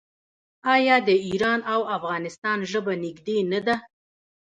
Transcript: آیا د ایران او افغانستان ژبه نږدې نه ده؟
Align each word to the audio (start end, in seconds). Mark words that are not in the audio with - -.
آیا 0.75 0.95
د 1.07 1.09
ایران 1.27 1.59
او 1.73 1.81
افغانستان 1.97 2.57
ژبه 2.71 2.93
نږدې 3.03 3.37
نه 3.51 3.59
ده؟ 3.65 3.75